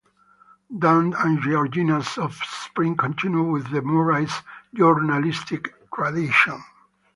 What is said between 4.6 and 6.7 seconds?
journalistic tradition.